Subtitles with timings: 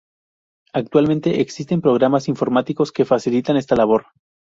[0.73, 4.07] Actualmente existen programas informáticos que facilitan esta labor.